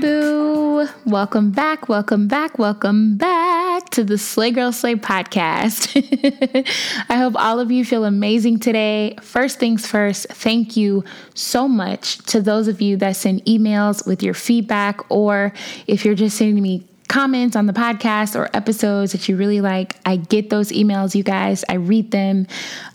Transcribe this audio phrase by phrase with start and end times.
[0.00, 0.88] Boo.
[1.06, 5.96] Welcome back, welcome back, welcome back to the Slay Girl Slay podcast.
[7.08, 9.16] I hope all of you feel amazing today.
[9.20, 14.22] First things first, thank you so much to those of you that send emails with
[14.22, 15.52] your feedback, or
[15.86, 19.96] if you're just sending me comments on the podcast or episodes that you really like.
[20.04, 21.64] I get those emails, you guys.
[21.68, 22.46] I read them.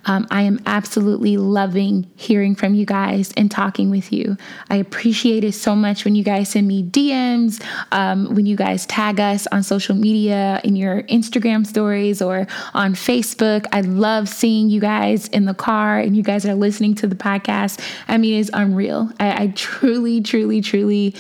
[0.05, 4.37] Um, I am absolutely loving hearing from you guys and talking with you.
[4.69, 8.85] I appreciate it so much when you guys send me DMs, um, when you guys
[8.85, 13.65] tag us on social media, in your Instagram stories, or on Facebook.
[13.71, 17.15] I love seeing you guys in the car and you guys are listening to the
[17.15, 17.83] podcast.
[18.07, 19.09] I mean, it's unreal.
[19.19, 21.15] I, I truly, truly, truly,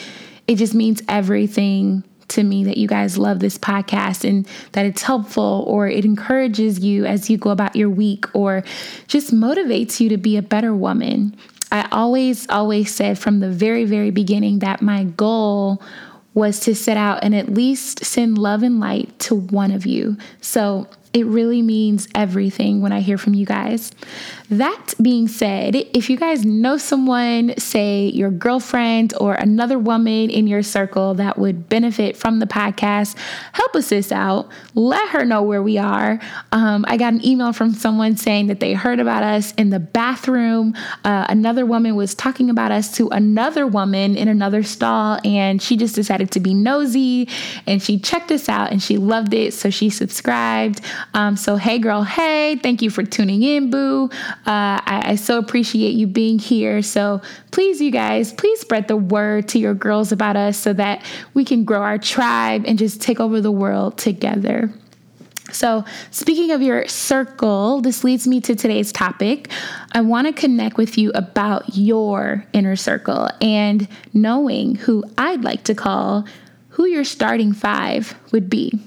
[0.47, 5.01] it just means everything to me that you guys love this podcast and that it's
[5.01, 8.63] helpful or it encourages you as you go about your week or
[9.07, 11.35] just motivates you to be a better woman.
[11.71, 15.81] I always, always said from the very, very beginning that my goal
[16.33, 20.17] was to set out and at least send love and light to one of you.
[20.41, 23.91] So it really means everything when I hear from you guys.
[24.57, 30.45] That being said, if you guys know someone, say your girlfriend or another woman in
[30.45, 33.17] your circle that would benefit from the podcast,
[33.53, 34.49] help us out.
[34.75, 36.19] Let her know where we are.
[36.51, 39.79] Um, I got an email from someone saying that they heard about us in the
[39.79, 40.75] bathroom.
[41.03, 45.77] Uh, another woman was talking about us to another woman in another stall, and she
[45.77, 47.27] just decided to be nosy
[47.65, 49.53] and she checked us out and she loved it.
[49.53, 50.81] So she subscribed.
[51.13, 54.09] Um, so, hey, girl, hey, thank you for tuning in, boo.
[54.45, 56.81] Uh, I, I so appreciate you being here.
[56.81, 57.21] So,
[57.51, 61.45] please, you guys, please spread the word to your girls about us so that we
[61.45, 64.69] can grow our tribe and just take over the world together.
[65.51, 69.49] So, speaking of your circle, this leads me to today's topic.
[69.93, 75.63] I want to connect with you about your inner circle and knowing who I'd like
[75.65, 76.25] to call
[76.69, 78.79] who your starting five would be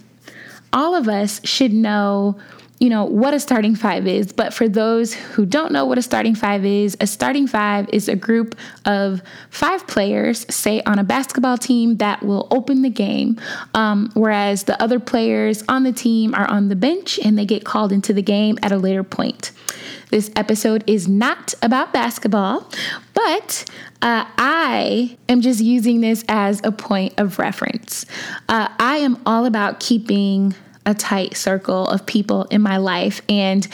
[0.77, 2.39] all of us should know
[2.79, 4.33] you know what a starting five is.
[4.33, 8.09] But for those who don't know what a starting five is a starting five is
[8.09, 8.55] a group
[8.85, 13.41] of five players say on a basketball team that will open the game.
[13.75, 17.65] Um, whereas the other players on the team are on the bench and they get
[17.65, 19.53] called into the game at a later point.
[20.11, 22.71] This episode is not about basketball
[23.17, 23.65] but
[24.03, 28.05] uh, I am just using this as a point of reference.
[28.49, 30.55] Uh, I am all about keeping
[30.87, 33.69] a tight circle of people in my life and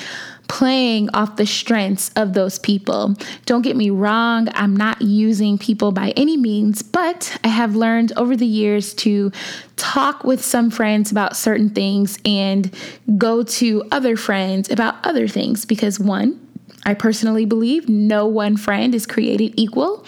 [0.49, 3.15] playing off the strengths of those people.
[3.47, 8.13] Don't get me wrong, I'm not using people by any means, but I have learned
[8.17, 9.33] over the years to
[9.77, 12.75] talk with some friends about certain things and
[13.17, 16.39] go to other friends about other things because one,
[16.85, 20.05] I personally believe no one friend is created equal.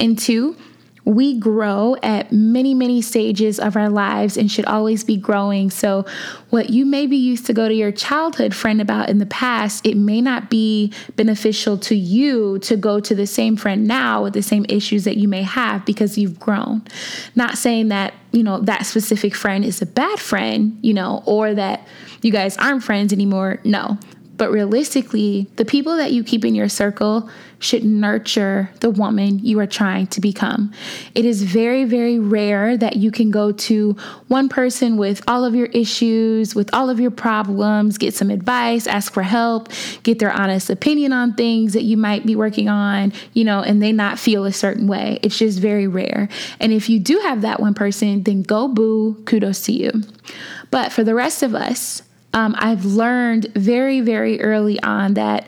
[0.00, 0.56] And two,
[1.04, 5.70] we grow at many, many stages of our lives and should always be growing.
[5.70, 6.06] So,
[6.50, 9.96] what you maybe used to go to your childhood friend about in the past, it
[9.96, 14.42] may not be beneficial to you to go to the same friend now with the
[14.42, 16.82] same issues that you may have because you've grown.
[17.34, 21.54] Not saying that, you know, that specific friend is a bad friend, you know, or
[21.54, 21.86] that
[22.22, 23.60] you guys aren't friends anymore.
[23.64, 23.98] No.
[24.36, 27.30] But realistically, the people that you keep in your circle
[27.60, 30.72] should nurture the woman you are trying to become.
[31.14, 33.96] It is very, very rare that you can go to
[34.28, 38.86] one person with all of your issues, with all of your problems, get some advice,
[38.86, 39.68] ask for help,
[40.02, 43.80] get their honest opinion on things that you might be working on, you know, and
[43.82, 45.18] they not feel a certain way.
[45.22, 46.28] It's just very rare.
[46.60, 50.02] And if you do have that one person, then go boo, kudos to you.
[50.70, 52.02] But for the rest of us,
[52.34, 55.46] um, I've learned very, very early on that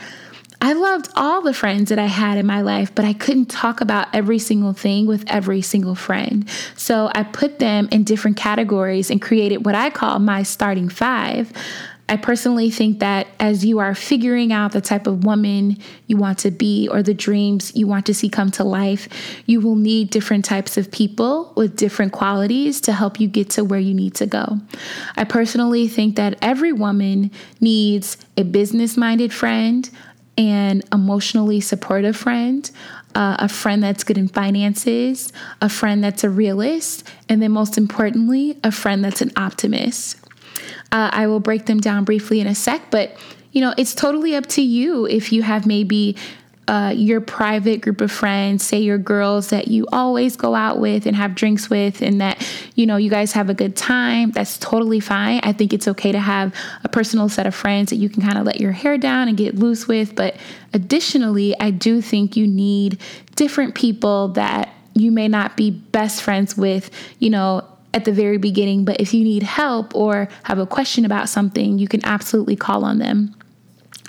[0.61, 3.81] I loved all the friends that I had in my life, but I couldn't talk
[3.81, 6.49] about every single thing with every single friend.
[6.77, 11.53] So I put them in different categories and created what I call my starting five.
[12.09, 16.39] I personally think that as you are figuring out the type of woman you want
[16.41, 19.09] to be or the dreams you want to see come to life,
[19.47, 23.65] you will need different types of people with different qualities to help you get to
[23.65, 24.61] where you need to go.
[25.17, 29.91] I personally think that every woman needs a business minded friend,
[30.39, 32.71] an emotionally supportive friend,
[33.17, 37.79] uh, a friend that's good in finances, a friend that's a realist, and then most
[37.79, 40.26] importantly, a friend that's an optimist.
[40.93, 43.17] Uh, I will break them down briefly in a sec, but
[43.53, 46.17] you know, it's totally up to you if you have maybe
[46.69, 51.07] uh, your private group of friends, say your girls that you always go out with
[51.07, 52.45] and have drinks with, and that
[52.75, 55.41] you know you guys have a good time, that's totally fine.
[55.45, 56.53] I think it's okay to have
[56.83, 59.37] a personal set of friends that you can kind of let your hair down and
[59.37, 60.17] get loose with.
[60.17, 60.37] But
[60.73, 62.99] additionally, I do think you need
[63.37, 66.91] different people that you may not be best friends with,
[67.21, 67.65] you know,
[67.97, 71.79] at the very beginning, but if you need help or have a question about something,
[71.79, 73.35] you can absolutely call on them.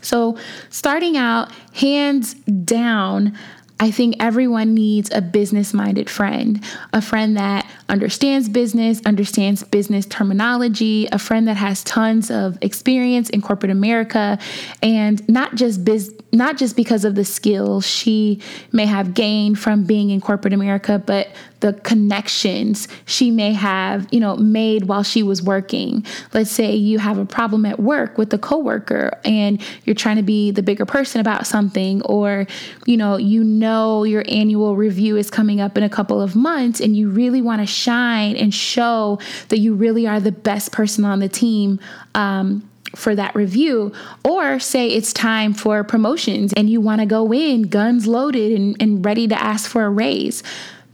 [0.02, 0.38] So,
[0.70, 3.38] starting out, hands down,
[3.80, 10.06] I think everyone needs a business minded friend, a friend that understands business, understands business
[10.06, 14.38] terminology, a friend that has tons of experience in corporate America
[14.84, 18.42] and not just biz not just because of the skills she
[18.72, 24.20] may have gained from being in corporate America, but the connections she may have, you
[24.20, 26.06] know, made while she was working.
[26.34, 30.24] Let's say you have a problem at work with a coworker and you're trying to
[30.24, 32.46] be the bigger person about something or,
[32.86, 36.80] you know, you know your annual review is coming up in a couple of months
[36.80, 39.20] and you really want to shine and show
[39.50, 41.80] that you really are the best person on the team.
[42.14, 43.92] Um, for that review,
[44.24, 48.76] or say it's time for promotions and you want to go in guns loaded and,
[48.80, 50.42] and ready to ask for a raise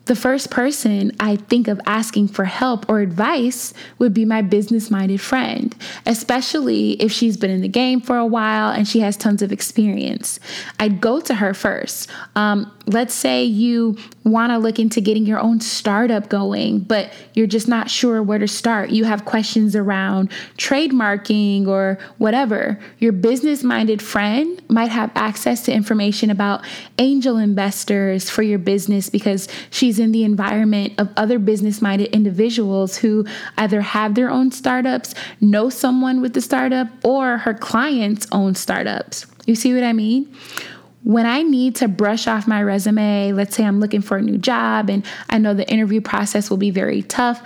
[0.05, 4.91] the first person I think of asking for help or advice would be my business
[4.91, 5.73] minded friend,
[6.05, 9.51] especially if she's been in the game for a while and she has tons of
[9.51, 10.39] experience.
[10.79, 12.09] I'd go to her first.
[12.35, 17.47] Um, let's say you want to look into getting your own startup going, but you're
[17.47, 18.89] just not sure where to start.
[18.89, 22.79] You have questions around trademarking or whatever.
[22.99, 26.65] Your business minded friend might have access to information about
[26.97, 32.07] angel investors for your business because she's she's in the environment of other business minded
[32.07, 33.25] individuals who
[33.60, 39.28] either have their own startups, know someone with the startup, or her clients own startups.
[39.45, 40.36] You see what I mean?
[41.03, 44.38] When I need to brush off my resume, let's say I'm looking for a new
[44.38, 47.41] job and I know the interview process will be very tough,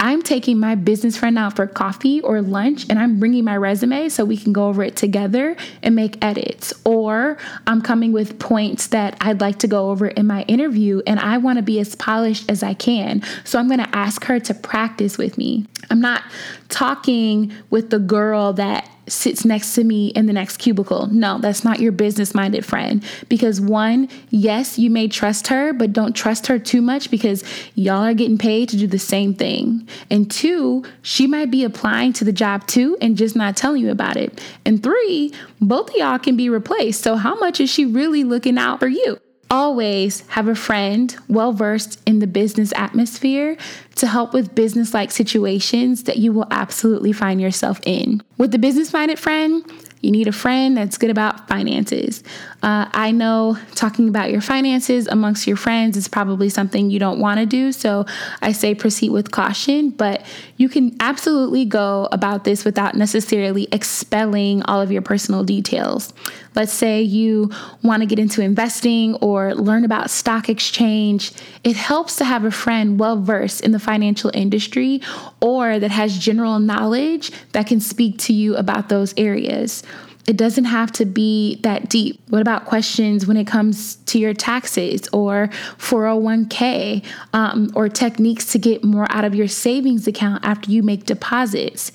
[0.00, 4.08] I'm taking my business friend out for coffee or lunch and I'm bringing my resume
[4.08, 6.72] so we can go over it together and make edits.
[6.84, 7.36] Or
[7.66, 11.38] I'm coming with points that I'd like to go over in my interview and I
[11.38, 13.22] want to be as polished as I can.
[13.44, 15.66] So I'm going to ask her to practice with me.
[15.90, 16.22] I'm not
[16.68, 21.06] talking with the girl that sits next to me in the next cubicle.
[21.08, 23.04] No, that's not your business minded friend.
[23.28, 27.44] Because one, yes, you may trust her, but don't trust her too much because
[27.74, 29.88] y'all are getting paid to do the same thing.
[30.10, 33.90] And two, she might be applying to the job too and just not telling you
[33.90, 34.40] about it.
[34.64, 37.02] And three, both of y'all can be replaced.
[37.02, 39.18] So, how much is she really looking out for you?
[39.52, 43.56] Always have a friend well versed in the business atmosphere
[43.94, 48.22] to help with business like situations that you will absolutely find yourself in.
[48.38, 49.62] With the business minded friend,
[50.00, 52.24] you need a friend that's good about finances.
[52.62, 57.18] Uh, I know talking about your finances amongst your friends is probably something you don't
[57.18, 57.72] want to do.
[57.72, 58.06] So
[58.40, 60.24] I say proceed with caution, but
[60.58, 66.14] you can absolutely go about this without necessarily expelling all of your personal details.
[66.54, 67.50] Let's say you
[67.82, 71.32] want to get into investing or learn about stock exchange.
[71.64, 75.00] It helps to have a friend well versed in the financial industry
[75.40, 79.82] or that has general knowledge that can speak to you about those areas.
[80.26, 82.20] It doesn't have to be that deep.
[82.28, 85.48] What about questions when it comes to your taxes or
[85.78, 91.06] 401k um, or techniques to get more out of your savings account after you make
[91.06, 91.90] deposits?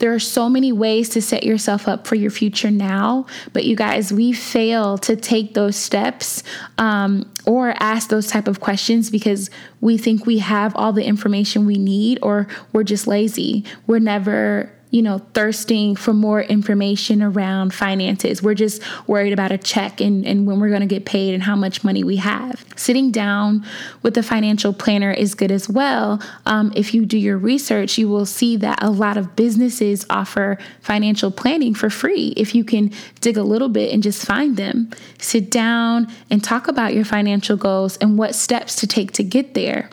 [0.00, 3.76] There are so many ways to set yourself up for your future now, but you
[3.76, 6.42] guys, we fail to take those steps
[6.78, 9.50] um, or ask those type of questions because
[9.82, 13.62] we think we have all the information we need or we're just lazy.
[13.86, 18.42] We're never you know, thirsting for more information around finances.
[18.42, 21.42] We're just worried about a check and, and when we're going to get paid and
[21.42, 22.64] how much money we have.
[22.76, 23.64] Sitting down
[24.02, 26.20] with a financial planner is good as well.
[26.46, 30.58] Um, if you do your research, you will see that a lot of businesses offer
[30.80, 34.90] financial planning for free if you can dig a little bit and just find them.
[35.18, 39.54] Sit down and talk about your financial goals and what steps to take to get
[39.54, 39.90] there.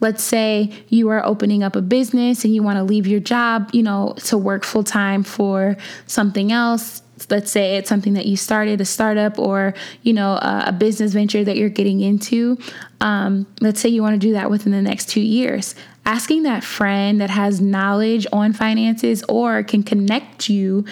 [0.00, 3.70] Let's say you are opening up a business and you want to leave your job,
[3.72, 7.02] you know, to work full time for something else.
[7.28, 11.12] Let's say it's something that you started, a startup or, you know, a, a business
[11.12, 12.58] venture that you're getting into.
[13.00, 15.74] Um, let's say you want to do that within the next two years.
[16.06, 20.86] Asking that friend that has knowledge on finances or can connect you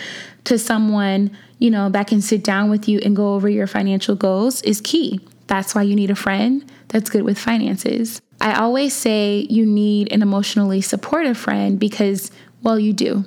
[0.44, 4.14] to someone, you know, that can sit down with you and go over your financial
[4.14, 8.20] goals is key That's why you need a friend that's good with finances.
[8.40, 12.30] I always say you need an emotionally supportive friend because,
[12.62, 13.24] well, you do.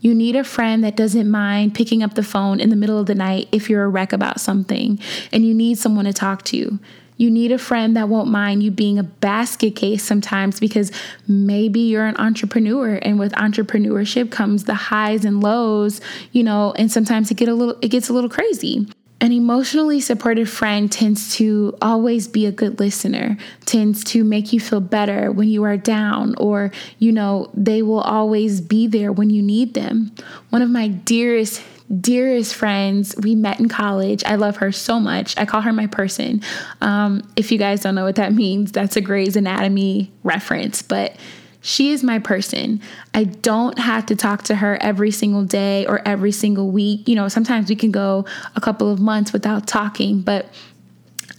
[0.00, 3.06] You need a friend that doesn't mind picking up the phone in the middle of
[3.06, 4.98] the night if you're a wreck about something
[5.32, 6.78] and you need someone to talk to.
[7.16, 10.90] You need a friend that won't mind you being a basket case sometimes because
[11.28, 16.00] maybe you're an entrepreneur and with entrepreneurship comes the highs and lows,
[16.32, 18.88] you know, and sometimes it get a little it gets a little crazy.
[19.22, 24.58] An emotionally supportive friend tends to always be a good listener, tends to make you
[24.58, 29.30] feel better when you are down, or, you know, they will always be there when
[29.30, 30.10] you need them.
[30.50, 31.62] One of my dearest,
[32.00, 34.24] dearest friends we met in college.
[34.24, 35.38] I love her so much.
[35.38, 36.42] I call her my person.
[36.80, 41.14] Um, if you guys don't know what that means, that's a Grey's Anatomy reference, but
[41.62, 42.80] she is my person.
[43.14, 47.08] I don't have to talk to her every single day or every single week.
[47.08, 48.26] You know, sometimes we can go
[48.56, 50.46] a couple of months without talking, but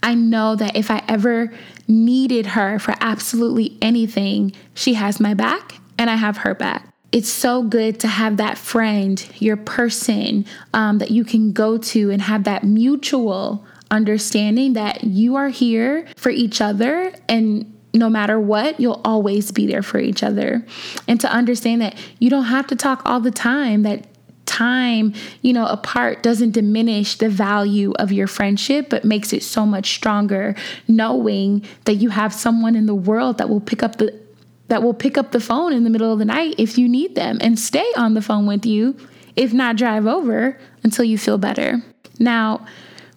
[0.01, 1.53] I know that if I ever
[1.87, 6.87] needed her for absolutely anything, she has my back and I have her back.
[7.11, 12.11] It's so good to have that friend, your person um, that you can go to
[12.11, 18.39] and have that mutual understanding that you are here for each other and no matter
[18.39, 20.65] what, you'll always be there for each other.
[21.07, 24.07] And to understand that you don't have to talk all the time, that
[24.45, 29.65] time, you know, apart doesn't diminish the value of your friendship, but makes it so
[29.65, 30.55] much stronger
[30.87, 34.21] knowing that you have someone in the world that will pick up the
[34.69, 37.15] that will pick up the phone in the middle of the night if you need
[37.15, 38.95] them and stay on the phone with you,
[39.35, 41.83] if not drive over until you feel better.
[42.17, 42.65] Now,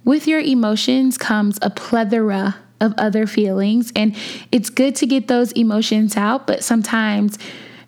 [0.04, 3.92] with your emotions comes a plethora of other feelings.
[3.96, 4.16] And
[4.52, 7.38] it's good to get those emotions out, but sometimes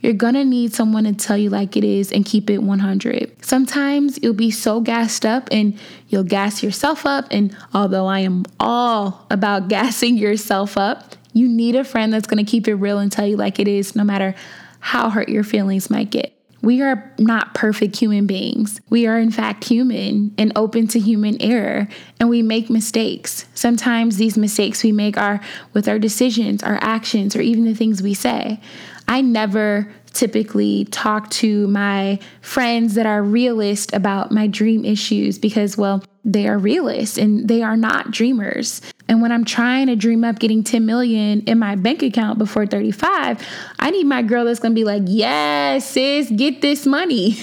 [0.00, 3.44] you're gonna need someone to tell you like it is and keep it 100.
[3.44, 5.78] Sometimes you'll be so gassed up and
[6.08, 7.26] you'll gas yourself up.
[7.30, 12.44] And although I am all about gassing yourself up, you need a friend that's gonna
[12.44, 14.34] keep it real and tell you like it is, no matter
[14.80, 16.37] how hurt your feelings might get.
[16.60, 18.80] We are not perfect human beings.
[18.90, 21.88] We are, in fact, human and open to human error,
[22.18, 23.46] and we make mistakes.
[23.54, 25.40] Sometimes these mistakes we make are
[25.72, 28.60] with our decisions, our actions, or even the things we say.
[29.06, 35.76] I never typically talk to my friends that are realist about my dream issues because,
[35.76, 38.82] well, they are realists and they are not dreamers.
[39.08, 42.66] And when I'm trying to dream up getting 10 million in my bank account before
[42.66, 43.42] 35,
[43.78, 47.36] I need my girl that's gonna be like, yes, sis, get this money.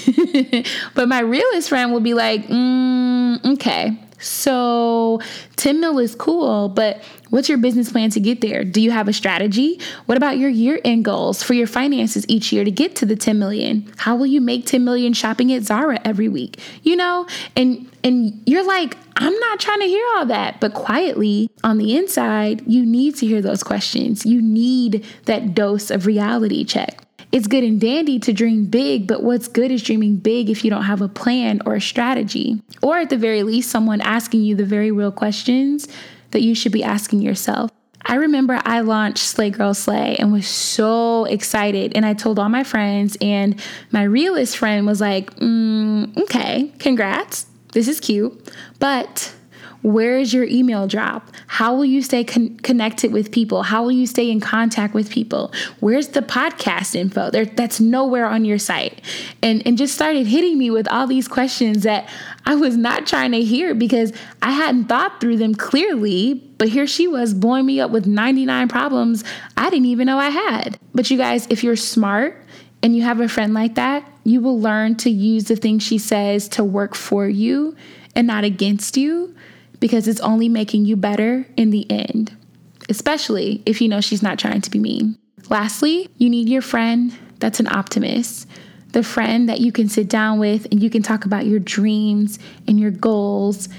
[0.94, 5.20] but my realist friend will be like, mm, okay, so
[5.56, 8.64] 10 mil is cool, but what's your business plan to get there?
[8.64, 9.80] Do you have a strategy?
[10.06, 13.16] What about your year end goals for your finances each year to get to the
[13.16, 13.92] 10 million?
[13.98, 16.60] How will you make 10 million shopping at Zara every week?
[16.84, 21.50] You know, and and you're like, I'm not trying to hear all that, but quietly
[21.64, 24.26] on the inside, you need to hear those questions.
[24.26, 27.02] You need that dose of reality check.
[27.32, 30.70] It's good and dandy to dream big, but what's good is dreaming big if you
[30.70, 32.62] don't have a plan or a strategy.
[32.82, 35.88] Or at the very least, someone asking you the very real questions
[36.36, 37.72] that you should be asking yourself.
[38.06, 41.94] I remember I launched Slay Girl Slay and was so excited.
[41.96, 43.60] And I told all my friends, and
[43.92, 47.48] my realist friend was like, mm, okay, congrats.
[47.72, 48.52] This is cute.
[48.80, 49.34] But
[49.86, 51.30] where is your email drop?
[51.46, 53.62] How will you stay con- connected with people?
[53.62, 55.54] How will you stay in contact with people?
[55.80, 57.30] Where's the podcast info?
[57.30, 59.00] There, that's nowhere on your site.
[59.44, 62.10] And, and just started hitting me with all these questions that
[62.48, 64.12] I was not trying to hear because
[64.42, 66.34] I hadn't thought through them clearly.
[66.58, 69.24] But here she was blowing me up with 99 problems
[69.56, 70.80] I didn't even know I had.
[70.96, 72.42] But you guys, if you're smart,
[72.82, 75.98] and you have a friend like that, you will learn to use the things she
[75.98, 77.76] says to work for you
[78.16, 79.36] and not against you
[79.86, 82.36] because it's only making you better in the end,
[82.90, 85.16] especially if you know she's not trying to be mean.
[85.48, 88.48] Lastly, you need your friend that's an optimist,
[88.94, 92.40] the friend that you can sit down with and you can talk about your dreams
[92.68, 93.70] and your goals.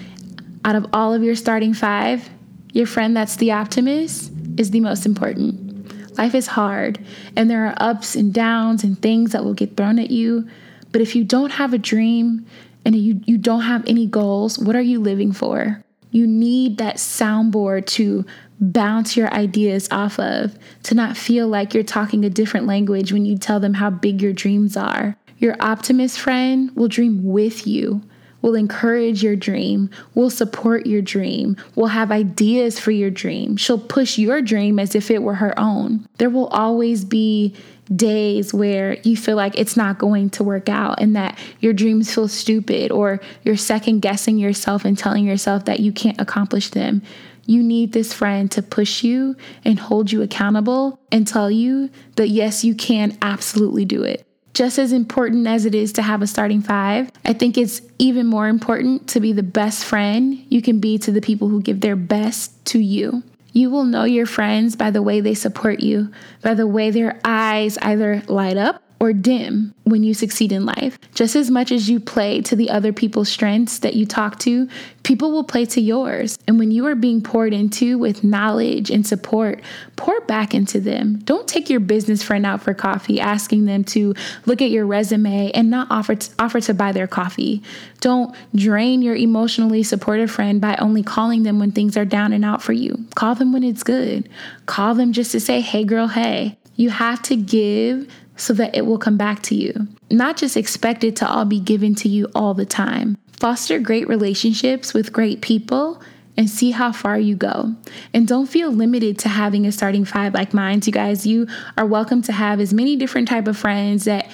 [0.65, 2.31] Out of all of your starting five,
[2.73, 6.17] your friend that's the optimist is the most important.
[6.17, 9.99] Life is hard, and there are ups and downs and things that will get thrown
[9.99, 10.49] at you.
[10.93, 12.47] But if you don't have a dream
[12.85, 15.83] and you, you don't have any goals, what are you living for?
[16.11, 18.25] You need that soundboard to
[18.61, 23.27] bounce your ideas off of, to not feel like you're talking a different language when
[23.27, 25.17] you tell them how big your dreams are.
[25.39, 28.03] Your optimist friend will dream with you,
[28.47, 33.57] will encourage your dream, will support your dream, will have ideas for your dream.
[33.57, 36.07] She'll push your dream as if it were her own.
[36.19, 37.57] There will always be
[37.93, 42.15] days where you feel like it's not going to work out and that your dreams
[42.15, 47.03] feel stupid or you're second guessing yourself and telling yourself that you can't accomplish them.
[47.47, 49.35] You need this friend to push you
[49.65, 54.26] and hold you accountable and tell you that yes, you can absolutely do it.
[54.57, 58.27] Just as important as it is to have a starting five, I think it's even
[58.27, 61.83] more important to be the best friend you can be to the people who give
[61.83, 63.23] their best to you.
[63.53, 66.11] You will know your friends by the way they support you,
[66.41, 70.99] by the way their eyes either light up or dim when you succeed in life.
[71.15, 74.69] Just as much as you play to the other people's strengths that you talk to,
[75.03, 76.39] people will play to yours.
[76.49, 79.61] And when you are being poured into with knowledge and support,
[79.97, 81.19] pour back into them.
[81.25, 84.15] Don't take your business friend out for coffee asking them to
[84.47, 87.63] look at your resume and not offer to, offer to buy their coffee.
[88.01, 92.45] Don't drain your emotionally supportive friend by only calling them when things are down and
[92.45, 93.05] out for you.
[93.15, 94.29] Call them when it's good.
[94.65, 98.87] Call them just to say, "Hey girl, hey." You have to give so that it
[98.87, 99.89] will come back to you.
[100.11, 103.19] Not just expect it to all be given to you all the time.
[103.33, 106.01] Foster great relationships with great people
[106.37, 107.75] and see how far you go.
[108.13, 110.81] And don't feel limited to having a starting five like mine.
[110.85, 114.31] You guys, you are welcome to have as many different type of friends that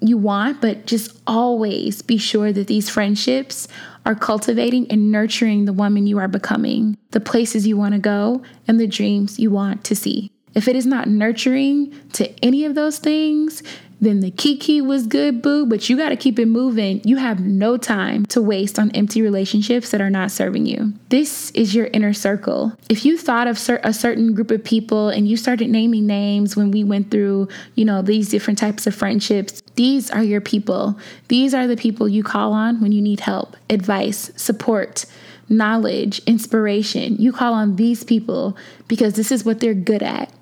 [0.00, 3.66] you want, but just always be sure that these friendships
[4.04, 8.42] are cultivating and nurturing the woman you are becoming, the places you want to go,
[8.68, 10.30] and the dreams you want to see.
[10.56, 13.62] If it is not nurturing to any of those things,
[14.00, 17.02] then the kiki was good, boo, but you got to keep it moving.
[17.04, 20.94] You have no time to waste on empty relationships that are not serving you.
[21.10, 22.72] This is your inner circle.
[22.88, 26.70] If you thought of a certain group of people and you started naming names when
[26.70, 30.98] we went through, you know, these different types of friendships, these are your people.
[31.28, 35.04] These are the people you call on when you need help, advice, support
[35.48, 37.16] knowledge, inspiration.
[37.16, 38.56] You call on these people
[38.88, 40.32] because this is what they're good at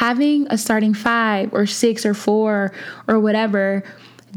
[0.00, 2.72] having a starting five or six or four
[3.06, 3.84] or whatever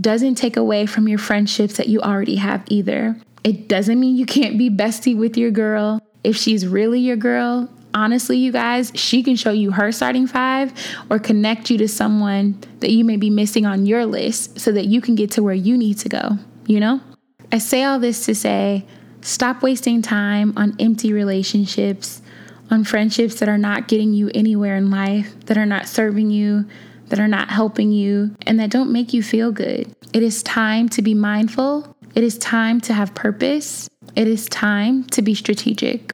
[0.01, 3.15] doesn't take away from your friendships that you already have either.
[3.45, 6.02] It doesn't mean you can't be bestie with your girl.
[6.21, 10.73] If she's really your girl, honestly, you guys, she can show you her starting five
[11.10, 14.88] or connect you to someone that you may be missing on your list so that
[14.88, 16.32] you can get to where you need to go,
[16.65, 16.99] you know?
[17.54, 18.86] I say all this to say
[19.21, 22.21] stop wasting time on empty relationships
[22.73, 26.65] on friendships that are not getting you anywhere in life, that are not serving you,
[27.09, 29.95] that are not helping you, and that don't make you feel good.
[30.12, 31.95] It is time to be mindful.
[32.15, 33.89] It is time to have purpose.
[34.15, 36.13] It is time to be strategic.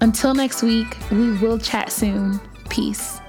[0.00, 2.40] Until next week, we will chat soon.
[2.68, 3.20] Peace.